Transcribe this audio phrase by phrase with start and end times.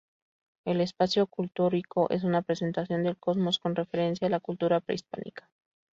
[0.65, 5.47] El Espacio Escultórico es una representación del cosmos con referencia a la cultura prehispánica.